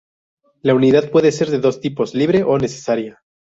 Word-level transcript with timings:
La 0.63 0.73
unidad 0.73 1.11
puede 1.11 1.31
ser 1.31 1.51
de 1.51 1.59
dos 1.59 1.79
tipos: 1.79 2.15
libre 2.15 2.41
o 2.41 2.57
necesaria. 2.57 3.21